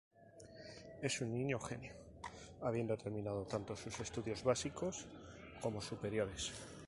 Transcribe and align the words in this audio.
Es 1.03 1.21
un 1.21 1.31
niño 1.31 1.59
genio, 1.59 1.91
habiendo 2.63 2.97
terminado 2.97 3.43
tanto 3.45 3.75
sus 3.75 3.99
estudios 3.99 4.43
básicos 4.43 5.05
como 5.61 5.79
superiores. 5.79 6.51